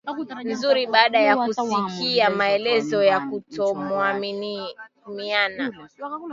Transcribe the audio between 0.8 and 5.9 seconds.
baada ya kusikia maelezo ya kutokuaminiana